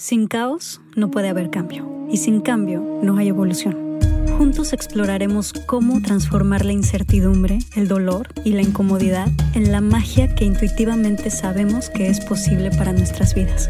Sin 0.00 0.28
caos 0.28 0.80
no 0.94 1.10
puede 1.10 1.28
haber 1.28 1.50
cambio 1.50 2.06
y 2.08 2.18
sin 2.18 2.40
cambio 2.40 3.00
no 3.02 3.16
hay 3.16 3.30
evolución. 3.30 3.98
Juntos 4.38 4.72
exploraremos 4.72 5.52
cómo 5.52 6.00
transformar 6.00 6.64
la 6.64 6.72
incertidumbre, 6.72 7.58
el 7.74 7.88
dolor 7.88 8.28
y 8.44 8.52
la 8.52 8.62
incomodidad 8.62 9.26
en 9.54 9.72
la 9.72 9.80
magia 9.80 10.32
que 10.36 10.44
intuitivamente 10.44 11.30
sabemos 11.30 11.90
que 11.90 12.06
es 12.06 12.24
posible 12.24 12.70
para 12.70 12.92
nuestras 12.92 13.34
vidas. 13.34 13.68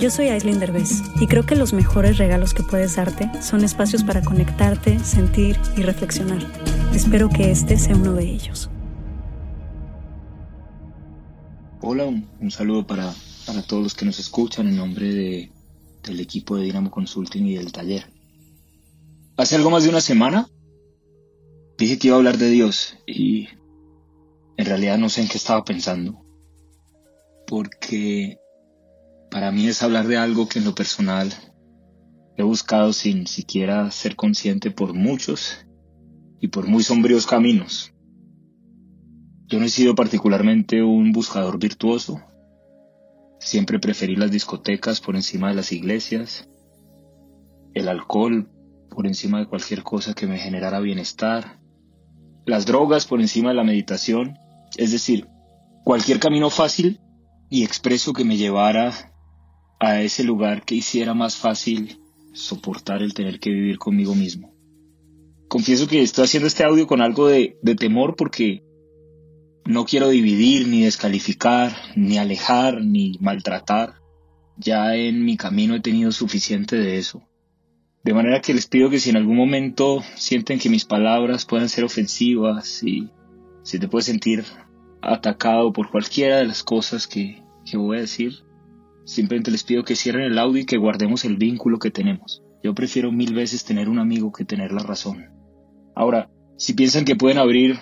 Yo 0.00 0.10
soy 0.10 0.28
Aislinn 0.28 0.60
Derbez 0.60 1.02
y 1.20 1.26
creo 1.26 1.44
que 1.44 1.56
los 1.56 1.72
mejores 1.72 2.18
regalos 2.18 2.54
que 2.54 2.62
puedes 2.62 2.94
darte 2.94 3.28
son 3.42 3.64
espacios 3.64 4.04
para 4.04 4.22
conectarte, 4.22 5.00
sentir 5.00 5.58
y 5.76 5.82
reflexionar. 5.82 6.46
Espero 6.94 7.28
que 7.28 7.50
este 7.50 7.78
sea 7.78 7.96
uno 7.96 8.12
de 8.12 8.30
ellos. 8.30 8.70
Hola, 11.80 12.04
un, 12.04 12.50
saludo 12.52 12.86
para, 12.86 13.12
para 13.44 13.60
todos 13.62 13.82
los 13.82 13.94
que 13.96 14.06
nos 14.06 14.20
escuchan 14.20 14.68
en 14.68 14.76
nombre 14.76 15.12
de, 15.12 15.53
del 16.04 16.20
equipo 16.20 16.56
de 16.56 16.64
Dinamo 16.64 16.90
Consulting 16.90 17.46
y 17.46 17.54
del 17.54 17.72
taller. 17.72 18.10
Hace 19.36 19.56
algo 19.56 19.70
más 19.70 19.82
de 19.82 19.88
una 19.88 20.00
semana 20.00 20.48
dije 21.78 21.98
que 21.98 22.08
iba 22.08 22.16
a 22.16 22.18
hablar 22.18 22.38
de 22.38 22.50
Dios 22.50 22.96
y 23.06 23.48
en 24.56 24.66
realidad 24.66 24.98
no 24.98 25.08
sé 25.08 25.22
en 25.22 25.28
qué 25.28 25.38
estaba 25.38 25.64
pensando. 25.64 26.24
Porque 27.46 28.38
para 29.30 29.50
mí 29.50 29.66
es 29.66 29.82
hablar 29.82 30.06
de 30.06 30.16
algo 30.16 30.48
que 30.48 30.60
en 30.60 30.64
lo 30.64 30.74
personal 30.74 31.32
he 32.36 32.42
buscado 32.42 32.92
sin 32.92 33.26
siquiera 33.26 33.90
ser 33.90 34.16
consciente 34.16 34.70
por 34.70 34.94
muchos 34.94 35.66
y 36.40 36.48
por 36.48 36.66
muy 36.66 36.82
sombríos 36.82 37.26
caminos. 37.26 37.92
Yo 39.46 39.58
no 39.58 39.66
he 39.66 39.68
sido 39.68 39.94
particularmente 39.94 40.82
un 40.82 41.12
buscador 41.12 41.58
virtuoso. 41.58 42.22
Siempre 43.44 43.78
preferí 43.78 44.16
las 44.16 44.30
discotecas 44.30 45.02
por 45.02 45.16
encima 45.16 45.48
de 45.50 45.54
las 45.54 45.70
iglesias, 45.70 46.48
el 47.74 47.88
alcohol 47.88 48.48
por 48.88 49.06
encima 49.06 49.38
de 49.38 49.46
cualquier 49.46 49.82
cosa 49.82 50.14
que 50.14 50.26
me 50.26 50.38
generara 50.38 50.80
bienestar, 50.80 51.60
las 52.46 52.64
drogas 52.64 53.04
por 53.04 53.20
encima 53.20 53.50
de 53.50 53.56
la 53.56 53.62
meditación, 53.62 54.38
es 54.78 54.92
decir, 54.92 55.28
cualquier 55.84 56.20
camino 56.20 56.48
fácil 56.48 57.00
y 57.50 57.64
expreso 57.64 58.14
que 58.14 58.24
me 58.24 58.38
llevara 58.38 59.12
a 59.78 60.00
ese 60.00 60.24
lugar 60.24 60.64
que 60.64 60.76
hiciera 60.76 61.12
más 61.12 61.36
fácil 61.36 62.00
soportar 62.32 63.02
el 63.02 63.12
tener 63.12 63.40
que 63.40 63.50
vivir 63.50 63.76
conmigo 63.76 64.14
mismo. 64.14 64.54
Confieso 65.48 65.86
que 65.86 66.00
estoy 66.00 66.24
haciendo 66.24 66.46
este 66.46 66.64
audio 66.64 66.86
con 66.86 67.02
algo 67.02 67.26
de, 67.26 67.58
de 67.60 67.74
temor 67.74 68.16
porque 68.16 68.64
no 69.66 69.84
quiero 69.84 70.08
dividir, 70.08 70.68
ni 70.68 70.82
descalificar, 70.82 71.72
ni 71.96 72.18
alejar, 72.18 72.82
ni 72.82 73.18
maltratar. 73.20 73.94
Ya 74.56 74.94
en 74.94 75.24
mi 75.24 75.36
camino 75.36 75.74
he 75.74 75.80
tenido 75.80 76.12
suficiente 76.12 76.76
de 76.76 76.98
eso. 76.98 77.22
De 78.04 78.12
manera 78.12 78.40
que 78.40 78.52
les 78.52 78.66
pido 78.66 78.90
que 78.90 79.00
si 79.00 79.10
en 79.10 79.16
algún 79.16 79.36
momento 79.36 80.02
sienten 80.16 80.58
que 80.58 80.68
mis 80.68 80.84
palabras 80.84 81.46
puedan 81.46 81.70
ser 81.70 81.84
ofensivas 81.84 82.82
y 82.82 83.08
si 83.62 83.78
te 83.78 83.88
puedes 83.88 84.06
sentir 84.06 84.44
atacado 85.00 85.72
por 85.72 85.90
cualquiera 85.90 86.36
de 86.36 86.44
las 86.44 86.62
cosas 86.62 87.06
que, 87.06 87.42
que 87.64 87.78
voy 87.78 87.96
a 87.96 88.02
decir, 88.02 88.44
simplemente 89.04 89.50
les 89.50 89.64
pido 89.64 89.84
que 89.84 89.96
cierren 89.96 90.24
el 90.24 90.38
audio 90.38 90.62
y 90.62 90.66
que 90.66 90.76
guardemos 90.76 91.24
el 91.24 91.36
vínculo 91.36 91.78
que 91.78 91.90
tenemos. 91.90 92.42
Yo 92.62 92.74
prefiero 92.74 93.10
mil 93.10 93.34
veces 93.34 93.64
tener 93.64 93.88
un 93.88 93.98
amigo 93.98 94.32
que 94.32 94.44
tener 94.44 94.72
la 94.72 94.82
razón. 94.82 95.30
Ahora, 95.94 96.30
si 96.58 96.74
piensan 96.74 97.04
que 97.04 97.16
pueden 97.16 97.38
abrir 97.38 97.78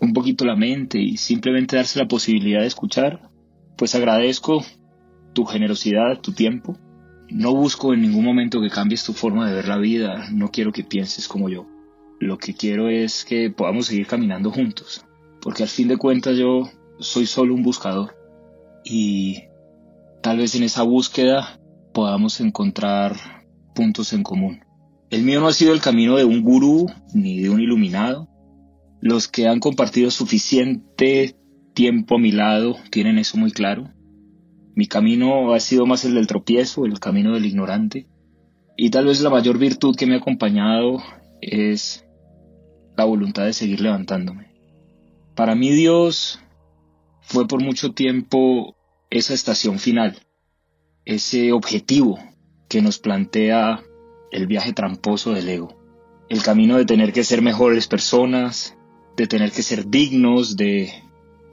un 0.00 0.12
poquito 0.12 0.44
la 0.44 0.56
mente 0.56 0.98
y 0.98 1.16
simplemente 1.16 1.76
darse 1.76 1.98
la 1.98 2.08
posibilidad 2.08 2.60
de 2.60 2.66
escuchar, 2.66 3.30
pues 3.76 3.94
agradezco 3.94 4.64
tu 5.32 5.44
generosidad, 5.44 6.20
tu 6.20 6.32
tiempo. 6.32 6.76
No 7.28 7.54
busco 7.54 7.94
en 7.94 8.02
ningún 8.02 8.24
momento 8.24 8.60
que 8.60 8.70
cambies 8.70 9.04
tu 9.04 9.12
forma 9.12 9.48
de 9.48 9.56
ver 9.56 9.68
la 9.68 9.78
vida, 9.78 10.28
no 10.32 10.50
quiero 10.50 10.72
que 10.72 10.84
pienses 10.84 11.28
como 11.28 11.48
yo. 11.48 11.66
Lo 12.20 12.38
que 12.38 12.54
quiero 12.54 12.88
es 12.88 13.24
que 13.24 13.50
podamos 13.50 13.86
seguir 13.86 14.06
caminando 14.06 14.50
juntos, 14.50 15.04
porque 15.40 15.62
al 15.62 15.68
fin 15.68 15.88
de 15.88 15.96
cuentas 15.96 16.36
yo 16.36 16.70
soy 16.98 17.26
solo 17.26 17.54
un 17.54 17.62
buscador 17.62 18.14
y 18.84 19.44
tal 20.22 20.38
vez 20.38 20.54
en 20.54 20.62
esa 20.62 20.82
búsqueda 20.82 21.58
podamos 21.92 22.40
encontrar 22.40 23.16
puntos 23.74 24.12
en 24.12 24.22
común. 24.22 24.64
El 25.10 25.22
mío 25.22 25.40
no 25.40 25.48
ha 25.48 25.52
sido 25.52 25.72
el 25.72 25.80
camino 25.80 26.16
de 26.16 26.24
un 26.24 26.42
gurú 26.42 26.86
ni 27.12 27.40
de 27.40 27.50
un 27.50 27.60
iluminado, 27.60 28.28
los 29.04 29.28
que 29.28 29.48
han 29.48 29.60
compartido 29.60 30.10
suficiente 30.10 31.36
tiempo 31.74 32.14
a 32.14 32.18
mi 32.18 32.32
lado 32.32 32.78
tienen 32.90 33.18
eso 33.18 33.36
muy 33.36 33.50
claro. 33.50 33.90
Mi 34.74 34.86
camino 34.86 35.52
ha 35.52 35.60
sido 35.60 35.84
más 35.84 36.06
el 36.06 36.14
del 36.14 36.26
tropiezo, 36.26 36.86
el 36.86 36.98
camino 37.00 37.34
del 37.34 37.44
ignorante. 37.44 38.06
Y 38.78 38.88
tal 38.88 39.04
vez 39.04 39.20
la 39.20 39.28
mayor 39.28 39.58
virtud 39.58 39.94
que 39.94 40.06
me 40.06 40.14
ha 40.14 40.18
acompañado 40.18 41.02
es 41.42 42.06
la 42.96 43.04
voluntad 43.04 43.44
de 43.44 43.52
seguir 43.52 43.82
levantándome. 43.82 44.54
Para 45.34 45.54
mí 45.54 45.70
Dios 45.72 46.40
fue 47.20 47.46
por 47.46 47.62
mucho 47.62 47.92
tiempo 47.92 48.74
esa 49.10 49.34
estación 49.34 49.78
final, 49.78 50.16
ese 51.04 51.52
objetivo 51.52 52.18
que 52.70 52.80
nos 52.80 52.98
plantea 53.00 53.82
el 54.32 54.46
viaje 54.46 54.72
tramposo 54.72 55.34
del 55.34 55.50
ego, 55.50 55.76
el 56.30 56.42
camino 56.42 56.78
de 56.78 56.86
tener 56.86 57.12
que 57.12 57.22
ser 57.22 57.42
mejores 57.42 57.86
personas, 57.86 58.78
de 59.16 59.26
tener 59.26 59.52
que 59.52 59.62
ser 59.62 59.88
dignos 59.88 60.56
de 60.56 60.92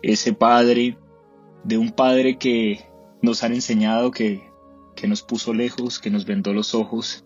ese 0.01 0.33
Padre, 0.33 0.97
de 1.63 1.77
un 1.77 1.91
Padre 1.91 2.37
que 2.37 2.85
nos 3.21 3.43
han 3.43 3.53
enseñado 3.53 4.11
que, 4.11 4.41
que 4.95 5.07
nos 5.07 5.21
puso 5.21 5.53
lejos, 5.53 5.99
que 5.99 6.09
nos 6.09 6.25
vendó 6.25 6.53
los 6.53 6.73
ojos 6.73 7.25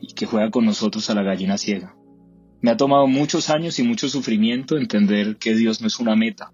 y 0.00 0.14
que 0.14 0.26
juega 0.26 0.50
con 0.50 0.64
nosotros 0.64 1.08
a 1.08 1.14
la 1.14 1.22
gallina 1.22 1.56
ciega. 1.56 1.96
Me 2.60 2.70
ha 2.70 2.76
tomado 2.76 3.06
muchos 3.06 3.50
años 3.50 3.78
y 3.78 3.82
mucho 3.82 4.08
sufrimiento 4.08 4.76
entender 4.76 5.36
que 5.36 5.54
Dios 5.54 5.80
no 5.80 5.86
es 5.86 5.98
una 5.98 6.16
meta, 6.16 6.52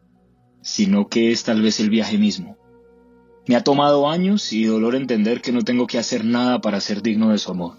sino 0.62 1.08
que 1.08 1.30
es 1.30 1.44
tal 1.44 1.62
vez 1.62 1.80
el 1.80 1.90
viaje 1.90 2.18
mismo. 2.18 2.56
Me 3.46 3.56
ha 3.56 3.64
tomado 3.64 4.08
años 4.08 4.52
y 4.52 4.64
dolor 4.64 4.94
entender 4.94 5.40
que 5.40 5.52
no 5.52 5.62
tengo 5.62 5.86
que 5.86 5.98
hacer 5.98 6.24
nada 6.24 6.60
para 6.60 6.80
ser 6.80 7.02
digno 7.02 7.30
de 7.30 7.38
su 7.38 7.50
amor. 7.50 7.76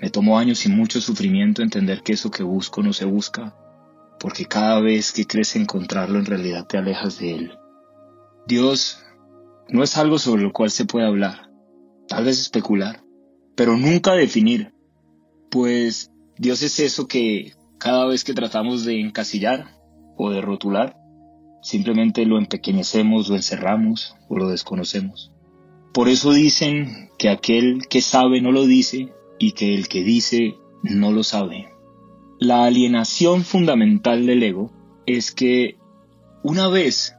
Me 0.00 0.10
tomó 0.10 0.38
años 0.38 0.66
y 0.66 0.68
mucho 0.68 1.00
sufrimiento 1.00 1.62
entender 1.62 2.02
que 2.02 2.14
eso 2.14 2.30
que 2.30 2.42
busco 2.42 2.82
no 2.82 2.92
se 2.92 3.04
busca, 3.04 3.56
porque 4.24 4.46
cada 4.46 4.80
vez 4.80 5.12
que 5.12 5.26
crees 5.26 5.54
encontrarlo 5.54 6.18
en 6.18 6.24
realidad 6.24 6.66
te 6.66 6.78
alejas 6.78 7.18
de 7.18 7.34
él. 7.34 7.58
Dios 8.46 9.04
no 9.68 9.82
es 9.82 9.98
algo 9.98 10.18
sobre 10.18 10.44
lo 10.44 10.50
cual 10.50 10.70
se 10.70 10.86
puede 10.86 11.06
hablar, 11.06 11.50
tal 12.08 12.24
vez 12.24 12.40
especular, 12.40 13.04
pero 13.54 13.76
nunca 13.76 14.14
definir, 14.14 14.72
pues 15.50 16.10
Dios 16.38 16.62
es 16.62 16.80
eso 16.80 17.06
que 17.06 17.52
cada 17.76 18.06
vez 18.06 18.24
que 18.24 18.32
tratamos 18.32 18.86
de 18.86 18.98
encasillar 18.98 19.76
o 20.16 20.30
de 20.30 20.40
rotular, 20.40 20.96
simplemente 21.60 22.24
lo 22.24 22.38
empequeñecemos, 22.38 23.28
lo 23.28 23.36
encerramos 23.36 24.16
o 24.30 24.38
lo 24.38 24.48
desconocemos. 24.48 25.34
Por 25.92 26.08
eso 26.08 26.32
dicen 26.32 27.10
que 27.18 27.28
aquel 27.28 27.88
que 27.90 28.00
sabe 28.00 28.40
no 28.40 28.52
lo 28.52 28.64
dice 28.64 29.12
y 29.38 29.52
que 29.52 29.74
el 29.74 29.86
que 29.86 30.02
dice 30.02 30.54
no 30.82 31.12
lo 31.12 31.22
sabe. 31.24 31.73
La 32.40 32.64
alienación 32.64 33.44
fundamental 33.44 34.26
del 34.26 34.42
ego 34.42 34.72
es 35.06 35.32
que 35.32 35.76
una 36.42 36.68
vez 36.68 37.14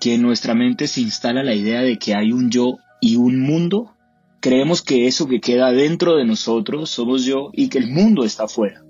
que 0.00 0.14
en 0.14 0.22
nuestra 0.22 0.54
mente 0.54 0.88
se 0.88 1.00
instala 1.00 1.42
la 1.42 1.54
idea 1.54 1.82
de 1.82 1.98
que 1.98 2.14
hay 2.14 2.32
un 2.32 2.50
yo 2.50 2.78
y 3.00 3.16
un 3.16 3.40
mundo, 3.40 3.94
creemos 4.40 4.82
que 4.82 5.06
eso 5.06 5.28
que 5.28 5.40
queda 5.40 5.70
dentro 5.72 6.16
de 6.16 6.24
nosotros 6.24 6.90
somos 6.90 7.24
yo 7.24 7.50
y 7.52 7.68
que 7.68 7.78
el 7.78 7.90
mundo 7.90 8.24
está 8.24 8.44
afuera. 8.44 8.84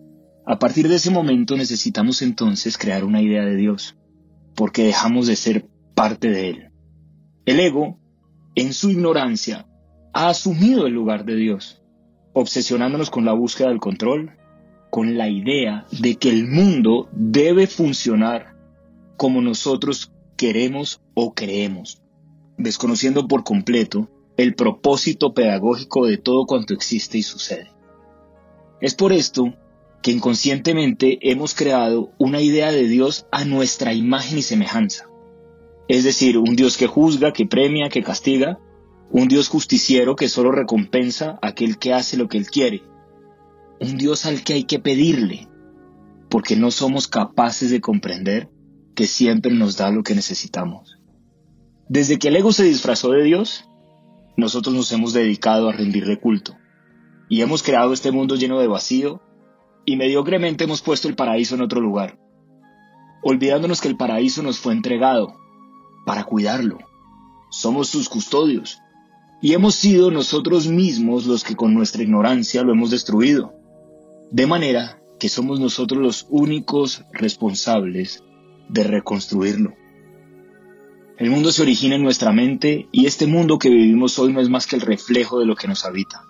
A 0.46 0.58
partir 0.58 0.88
de 0.88 0.94
ese 0.94 1.10
momento 1.10 1.56
necesitamos 1.56 2.22
entonces 2.22 2.78
crear 2.78 3.04
una 3.04 3.20
idea 3.20 3.44
de 3.44 3.56
Dios, 3.56 3.96
porque 4.54 4.84
dejamos 4.84 5.26
de 5.26 5.36
ser 5.36 5.68
parte 5.94 6.30
de 6.30 6.50
Él. 6.50 6.70
El 7.44 7.60
ego, 7.60 7.98
en 8.54 8.72
su 8.72 8.90
ignorancia, 8.90 9.66
ha 10.14 10.28
asumido 10.28 10.86
el 10.86 10.94
lugar 10.94 11.24
de 11.24 11.36
Dios, 11.36 11.82
obsesionándonos 12.32 13.10
con 13.10 13.24
la 13.24 13.32
búsqueda 13.34 13.68
del 13.68 13.80
control, 13.80 14.36
con 14.96 15.18
la 15.18 15.28
idea 15.28 15.86
de 15.90 16.14
que 16.14 16.30
el 16.30 16.48
mundo 16.48 17.10
debe 17.12 17.66
funcionar 17.66 18.56
como 19.18 19.42
nosotros 19.42 20.10
queremos 20.38 21.02
o 21.12 21.34
creemos, 21.34 22.00
desconociendo 22.56 23.28
por 23.28 23.44
completo 23.44 24.08
el 24.38 24.54
propósito 24.54 25.34
pedagógico 25.34 26.06
de 26.06 26.16
todo 26.16 26.46
cuanto 26.46 26.72
existe 26.72 27.18
y 27.18 27.22
sucede. 27.22 27.72
Es 28.80 28.94
por 28.94 29.12
esto 29.12 29.52
que 30.00 30.12
inconscientemente 30.12 31.18
hemos 31.30 31.54
creado 31.54 32.12
una 32.16 32.40
idea 32.40 32.72
de 32.72 32.88
Dios 32.88 33.26
a 33.30 33.44
nuestra 33.44 33.92
imagen 33.92 34.38
y 34.38 34.42
semejanza. 34.42 35.10
Es 35.88 36.04
decir, 36.04 36.38
un 36.38 36.56
Dios 36.56 36.78
que 36.78 36.86
juzga, 36.86 37.34
que 37.34 37.44
premia, 37.44 37.90
que 37.90 38.02
castiga, 38.02 38.58
un 39.10 39.28
Dios 39.28 39.50
justiciero 39.50 40.16
que 40.16 40.30
solo 40.30 40.52
recompensa 40.52 41.38
a 41.42 41.48
aquel 41.48 41.76
que 41.76 41.92
hace 41.92 42.16
lo 42.16 42.28
que 42.28 42.38
él 42.38 42.46
quiere, 42.46 42.80
un 43.80 43.96
Dios 43.96 44.26
al 44.26 44.42
que 44.42 44.54
hay 44.54 44.64
que 44.64 44.78
pedirle, 44.78 45.48
porque 46.28 46.56
no 46.56 46.70
somos 46.70 47.08
capaces 47.08 47.70
de 47.70 47.80
comprender 47.80 48.50
que 48.94 49.06
siempre 49.06 49.52
nos 49.52 49.76
da 49.76 49.90
lo 49.90 50.02
que 50.02 50.14
necesitamos. 50.14 50.98
Desde 51.88 52.18
que 52.18 52.28
el 52.28 52.36
ego 52.36 52.52
se 52.52 52.64
disfrazó 52.64 53.10
de 53.10 53.22
Dios, 53.22 53.68
nosotros 54.36 54.74
nos 54.74 54.90
hemos 54.92 55.12
dedicado 55.12 55.68
a 55.68 55.72
rendirle 55.72 56.18
culto. 56.18 56.56
Y 57.28 57.42
hemos 57.42 57.62
creado 57.62 57.92
este 57.92 58.12
mundo 58.12 58.36
lleno 58.36 58.58
de 58.58 58.66
vacío 58.66 59.20
y 59.84 59.96
mediocremente 59.96 60.64
hemos 60.64 60.82
puesto 60.82 61.08
el 61.08 61.14
paraíso 61.14 61.54
en 61.54 61.62
otro 61.62 61.80
lugar, 61.80 62.18
olvidándonos 63.22 63.80
que 63.80 63.88
el 63.88 63.96
paraíso 63.96 64.42
nos 64.42 64.58
fue 64.58 64.72
entregado 64.72 65.36
para 66.04 66.24
cuidarlo. 66.24 66.78
Somos 67.50 67.88
sus 67.88 68.08
custodios 68.08 68.78
y 69.40 69.54
hemos 69.54 69.74
sido 69.74 70.10
nosotros 70.10 70.66
mismos 70.66 71.26
los 71.26 71.44
que 71.44 71.56
con 71.56 71.74
nuestra 71.74 72.02
ignorancia 72.02 72.62
lo 72.62 72.72
hemos 72.72 72.90
destruido. 72.90 73.55
De 74.30 74.46
manera 74.46 75.00
que 75.18 75.28
somos 75.28 75.60
nosotros 75.60 76.02
los 76.02 76.26
únicos 76.30 77.04
responsables 77.12 78.24
de 78.68 78.84
reconstruirlo. 78.84 79.74
El 81.18 81.30
mundo 81.30 81.50
se 81.52 81.62
origina 81.62 81.96
en 81.96 82.02
nuestra 82.02 82.32
mente 82.32 82.88
y 82.92 83.06
este 83.06 83.26
mundo 83.26 83.58
que 83.58 83.70
vivimos 83.70 84.18
hoy 84.18 84.32
no 84.32 84.40
es 84.40 84.50
más 84.50 84.66
que 84.66 84.76
el 84.76 84.82
reflejo 84.82 85.38
de 85.38 85.46
lo 85.46 85.56
que 85.56 85.68
nos 85.68 85.84
habita. 85.84 86.24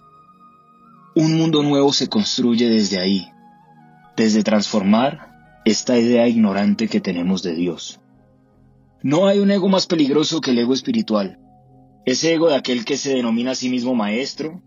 Un 1.14 1.34
mundo 1.36 1.62
nuevo 1.62 1.92
se 1.92 2.08
construye 2.08 2.68
desde 2.68 3.00
ahí, 3.00 3.26
desde 4.16 4.44
transformar 4.44 5.60
esta 5.64 5.98
idea 5.98 6.28
ignorante 6.28 6.88
que 6.88 7.00
tenemos 7.00 7.42
de 7.42 7.54
Dios. 7.54 8.00
No 9.02 9.26
hay 9.26 9.40
un 9.40 9.50
ego 9.50 9.68
más 9.68 9.86
peligroso 9.86 10.40
que 10.40 10.52
el 10.52 10.58
ego 10.58 10.74
espiritual, 10.74 11.40
ese 12.04 12.34
ego 12.34 12.48
de 12.48 12.56
aquel 12.56 12.84
que 12.84 12.96
se 12.96 13.14
denomina 13.14 13.52
a 13.52 13.56
sí 13.56 13.68
mismo 13.68 13.94
maestro, 13.94 14.62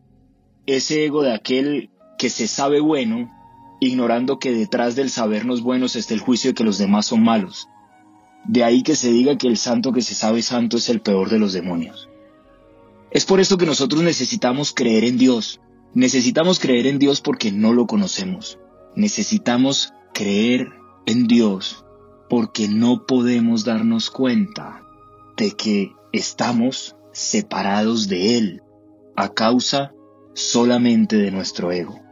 ese 0.65 1.05
ego 1.05 1.23
de 1.23 1.33
aquel 1.33 1.91
que 2.19 2.29
se 2.29 2.47
sabe 2.47 2.81
bueno, 2.81 3.31
ignorando 3.79 4.39
que 4.39 4.51
detrás 4.51 4.95
del 4.95 5.09
sabernos 5.09 5.63
buenos 5.63 5.95
está 5.95 6.13
el 6.13 6.19
juicio 6.19 6.51
de 6.51 6.53
que 6.53 6.65
los 6.65 6.77
demás 6.77 7.05
son 7.07 7.23
malos. 7.23 7.69
De 8.43 8.65
ahí 8.65 8.83
que 8.83 8.95
se 8.95 9.09
diga 9.09 9.37
que 9.37 9.47
el 9.47 9.57
santo 9.57 9.93
que 9.93 10.01
se 10.01 10.13
sabe 10.13 10.41
santo 10.41 10.77
es 10.77 10.89
el 10.89 11.01
peor 11.01 11.29
de 11.29 11.39
los 11.39 11.53
demonios. 11.53 12.09
Es 13.09 13.25
por 13.25 13.39
esto 13.39 13.57
que 13.57 13.65
nosotros 13.65 14.03
necesitamos 14.03 14.73
creer 14.73 15.05
en 15.05 15.17
Dios. 15.17 15.61
Necesitamos 15.93 16.59
creer 16.59 16.87
en 16.87 16.99
Dios 16.99 17.21
porque 17.21 17.53
no 17.53 17.71
lo 17.71 17.87
conocemos. 17.87 18.59
Necesitamos 18.97 19.93
creer 20.13 20.67
en 21.05 21.25
Dios 21.25 21.85
porque 22.29 22.67
no 22.67 23.05
podemos 23.05 23.63
darnos 23.63 24.11
cuenta 24.11 24.83
de 25.37 25.51
que 25.51 25.93
estamos 26.11 26.97
separados 27.13 28.09
de 28.09 28.37
Él 28.37 28.61
a 29.15 29.29
causa 29.29 29.93
solamente 30.33 31.15
de 31.15 31.31
nuestro 31.31 31.71
ego. 31.71 32.08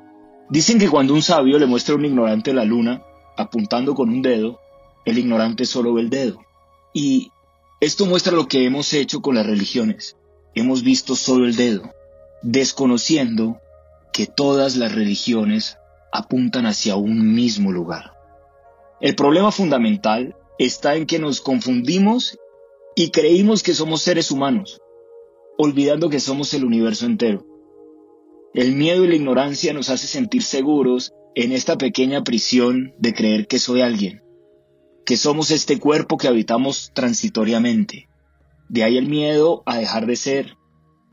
Dicen 0.49 0.79
que 0.79 0.89
cuando 0.89 1.13
un 1.13 1.21
sabio 1.21 1.59
le 1.59 1.65
muestra 1.65 1.93
a 1.93 1.97
un 1.97 2.05
ignorante 2.05 2.53
la 2.53 2.63
luna, 2.63 3.03
apuntando 3.35 3.95
con 3.95 4.09
un 4.09 4.21
dedo, 4.21 4.59
el 5.05 5.17
ignorante 5.17 5.65
solo 5.65 5.93
ve 5.93 6.01
el 6.01 6.09
dedo. 6.09 6.39
Y 6.93 7.31
esto 7.81 8.05
muestra 8.05 8.33
lo 8.33 8.47
que 8.47 8.65
hemos 8.65 8.93
hecho 8.93 9.21
con 9.21 9.35
las 9.35 9.45
religiones. 9.45 10.15
Hemos 10.55 10.83
visto 10.83 11.15
solo 11.15 11.45
el 11.45 11.55
dedo, 11.55 11.91
desconociendo 12.41 13.59
que 14.13 14.25
todas 14.25 14.77
las 14.77 14.95
religiones 14.95 15.77
apuntan 16.11 16.65
hacia 16.65 16.95
un 16.95 17.35
mismo 17.35 17.71
lugar. 17.71 18.13
El 18.99 19.15
problema 19.15 19.51
fundamental 19.51 20.35
está 20.57 20.95
en 20.95 21.05
que 21.05 21.19
nos 21.19 21.41
confundimos 21.41 22.39
y 22.95 23.11
creímos 23.11 23.61
que 23.61 23.75
somos 23.75 24.01
seres 24.01 24.31
humanos, 24.31 24.81
olvidando 25.57 26.09
que 26.09 26.19
somos 26.19 26.53
el 26.53 26.65
universo 26.65 27.05
entero. 27.05 27.45
El 28.57 28.75
miedo 28.75 29.05
y 29.05 29.07
la 29.07 29.13
ignorancia 29.13 29.71
nos 29.71 29.91
hace 29.91 30.07
sentir 30.07 30.41
seguros 30.41 31.13
en 31.35 31.51
esta 31.51 31.77
pequeña 31.77 32.23
prisión 32.23 32.91
de 32.97 33.13
creer 33.13 33.45
que 33.45 33.59
soy 33.59 33.81
alguien, 33.81 34.23
que 35.05 35.15
somos 35.15 35.51
este 35.51 35.77
cuerpo 35.77 36.17
que 36.17 36.27
habitamos 36.27 36.89
transitoriamente. 36.95 38.09
De 38.67 38.83
ahí 38.83 38.97
el 38.97 39.07
miedo 39.07 39.61
a 39.67 39.77
dejar 39.77 40.07
de 40.07 40.15
ser, 40.15 40.57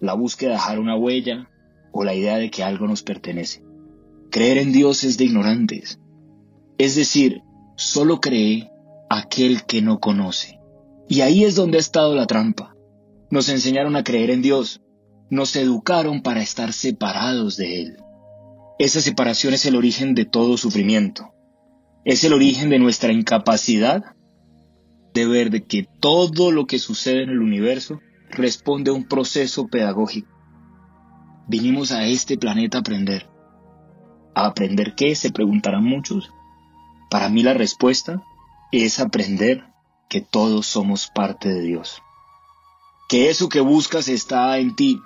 la 0.01 0.15
búsqueda 0.15 0.53
de 0.53 0.55
dejar 0.55 0.79
una 0.79 0.97
huella 0.97 1.51
o 1.93 2.03
la 2.03 2.15
idea 2.15 2.39
de 2.39 2.51
que 2.51 2.63
algo 2.63 2.87
nos 2.87 3.03
pertenece. 3.03 3.63
Creer 4.31 4.57
en 4.57 4.73
Dios 4.73 5.05
es 5.05 5.19
de 5.19 5.27
ignorantes. 5.27 6.01
Es 6.79 6.95
decir, 6.97 7.43
solo 7.77 8.23
cree 8.23 8.71
aquel 9.11 9.67
que 9.67 9.83
no 9.83 10.01
conoce. 10.01 10.61
Y 11.11 11.21
ahí 11.21 11.45
es 11.45 11.57
donde 11.57 11.77
ha 11.77 11.81
estado 11.81 12.15
la 12.15 12.27
trampa. 12.27 12.75
Nos 13.29 13.51
enseñaron 13.51 13.97
a 13.97 14.03
creer 14.03 14.31
en 14.31 14.41
Dios, 14.41 14.81
nos 15.35 15.57
educaron 15.57 16.23
para 16.23 16.43
estar 16.43 16.73
separados 16.73 17.57
de 17.57 17.83
Él. 17.83 17.97
Esa 18.79 19.01
separación 19.01 19.55
es 19.55 19.67
el 19.67 19.77
origen 19.77 20.15
de 20.15 20.25
todo 20.25 20.57
sufrimiento. 20.57 21.33
Es 22.05 22.25
el 22.25 22.33
origen 22.33 22.71
de 22.71 22.79
nuestra 22.79 23.13
incapacidad 23.13 24.15
de 25.13 25.27
ver 25.27 25.51
de 25.51 25.65
que 25.65 25.87
todo 26.01 26.51
lo 26.51 26.67
que 26.67 26.79
sucede 26.79 27.23
en 27.23 27.31
el 27.31 27.41
universo 27.41 28.01
responde 28.31 28.91
a 28.91 28.95
un 28.95 29.09
proceso 29.09 29.69
pedagógico. 29.69 30.29
Vinimos 31.49 31.93
a 31.93 32.07
este 32.07 32.37
planeta 32.37 32.79
a 32.79 32.81
aprender. 32.81 33.29
¿A 34.35 34.47
aprender 34.47 34.95
qué? 34.95 35.15
Se 35.15 35.31
preguntarán 35.31 35.85
muchos. 35.85 36.31
Para 37.11 37.29
mí 37.29 37.43
la 37.43 37.55
respuesta 37.55 38.23
es 38.73 38.99
aprender 38.99 39.65
que 40.09 40.21
todos 40.21 40.67
somos 40.67 41.11
parte 41.15 41.49
de 41.49 41.61
Dios 41.61 42.03
que 43.09 43.31
eso 43.31 43.49
que 43.49 43.61
buscas 43.61 44.09
está 44.09 44.59
en 44.59 44.75
ti. 44.75 45.01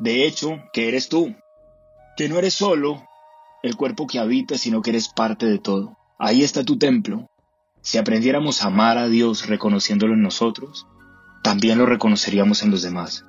De 0.00 0.26
hecho, 0.26 0.62
que 0.72 0.88
eres 0.88 1.10
tú. 1.10 1.36
Que 2.16 2.28
no 2.28 2.38
eres 2.38 2.54
solo 2.54 3.06
el 3.62 3.76
cuerpo 3.76 4.06
que 4.06 4.18
habitas, 4.18 4.62
sino 4.62 4.80
que 4.80 4.90
eres 4.90 5.08
parte 5.08 5.44
de 5.44 5.58
todo. 5.58 5.98
Ahí 6.18 6.42
está 6.42 6.64
tu 6.64 6.78
templo. 6.78 7.28
Si 7.82 7.98
aprendiéramos 7.98 8.62
a 8.62 8.68
amar 8.68 8.96
a 8.96 9.08
Dios 9.08 9.46
reconociéndolo 9.46 10.14
en 10.14 10.22
nosotros, 10.22 10.86
también 11.42 11.76
lo 11.76 11.84
reconoceríamos 11.84 12.62
en 12.62 12.70
los 12.70 12.82
demás. 12.82 13.26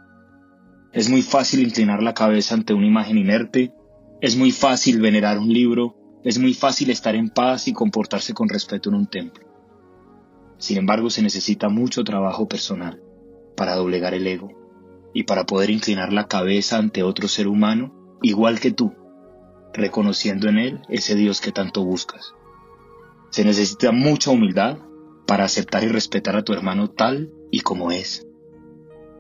Es 0.94 1.10
muy 1.10 1.22
fácil 1.22 1.62
inclinar 1.62 2.02
la 2.02 2.14
cabeza 2.14 2.56
ante 2.56 2.74
una 2.74 2.88
imagen 2.88 3.18
inerte, 3.18 3.74
es 4.22 4.38
muy 4.38 4.52
fácil 4.52 5.02
venerar 5.02 5.40
un 5.40 5.52
libro, 5.52 5.96
es 6.24 6.38
muy 6.38 6.54
fácil 6.54 6.90
estar 6.90 7.16
en 7.16 7.30
paz 7.30 7.68
y 7.68 7.74
comportarse 7.74 8.34
con 8.34 8.48
respeto 8.48 8.90
en 8.90 8.96
un 8.96 9.08
templo. 9.08 9.46
Sin 10.58 10.78
embargo, 10.78 11.10
se 11.10 11.22
necesita 11.22 11.70
mucho 11.70 12.04
trabajo 12.04 12.48
personal 12.48 13.02
para 13.56 13.76
doblegar 13.76 14.14
el 14.14 14.28
ego 14.28 14.61
y 15.14 15.24
para 15.24 15.46
poder 15.46 15.70
inclinar 15.70 16.14
la 16.14 16.28
cabeza 16.28 16.78
ante 16.78 17.04
otro 17.04 17.28
ser 17.28 17.48
humano 17.48 18.18
igual 18.22 18.60
que 18.60 18.72
tú, 18.72 18.94
reconociendo 19.74 20.50
en 20.50 20.58
él 20.58 20.82
ese 20.90 21.16
Dios 21.16 21.42
que 21.42 21.52
tanto 21.52 21.84
buscas. 21.84 22.34
Se 23.30 23.46
necesita 23.46 23.92
mucha 23.92 24.32
humildad 24.32 24.80
para 25.26 25.46
aceptar 25.46 25.84
y 25.84 25.88
respetar 25.88 26.36
a 26.36 26.44
tu 26.44 26.54
hermano 26.54 26.90
tal 26.90 27.32
y 27.52 27.62
como 27.62 27.92
es. 27.92 28.28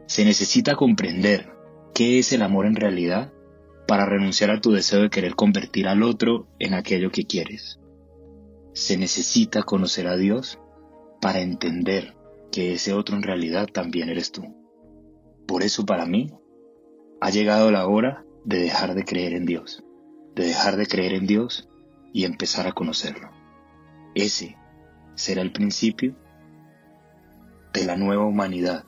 Se 0.08 0.26
necesita 0.26 0.76
comprender 0.76 1.54
qué 1.94 2.20
es 2.20 2.34
el 2.34 2.42
amor 2.42 2.66
en 2.66 2.76
realidad 2.76 3.34
para 3.88 4.06
renunciar 4.06 4.52
a 4.52 4.62
tu 4.62 4.72
deseo 4.72 5.02
de 5.02 5.10
querer 5.10 5.36
convertir 5.36 5.88
al 5.88 6.04
otro 6.04 6.48
en 6.60 6.74
aquello 6.74 7.12
que 7.12 7.26
quieres. 7.26 7.80
Se 8.74 8.98
necesita 8.98 9.64
conocer 9.64 10.07
a 10.07 10.18
Dios 10.18 10.60
para 11.21 11.40
entender 11.40 12.16
que 12.52 12.74
ese 12.74 12.94
otro 12.94 13.16
en 13.16 13.24
realidad 13.24 13.68
también 13.71 14.10
eres 14.10 14.31
tú. 14.31 14.60
Por 15.45 15.64
eso 15.64 15.86
para 15.86 16.06
mí 16.06 16.31
ha 17.19 17.30
llegado 17.30 17.71
la 17.71 17.88
hora 17.88 18.26
de 18.45 18.60
dejar 18.60 18.95
de 18.95 19.06
creer 19.06 19.33
en 19.33 19.45
Dios, 19.45 19.83
de 20.36 20.45
dejar 20.45 20.78
de 20.78 20.88
creer 20.88 21.14
en 21.14 21.28
Dios 21.28 21.69
y 22.14 22.26
empezar 22.26 22.68
a 22.68 22.74
conocerlo. 22.74 23.30
Ese 24.16 24.57
será 25.16 25.42
el 25.42 25.52
principio 25.52 26.16
de 27.74 27.86
la 27.86 27.95
nueva 27.95 28.26
humanidad 28.26 28.86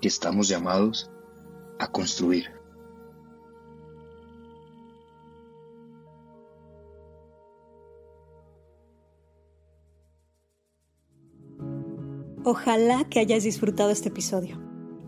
que 0.00 0.08
estamos 0.08 0.48
llamados 0.48 1.10
a 1.78 1.88
construir. 1.88 2.50
Ojalá 12.44 13.04
que 13.04 13.20
hayas 13.20 13.44
disfrutado 13.44 13.90
este 13.90 14.08
episodio. 14.08 14.71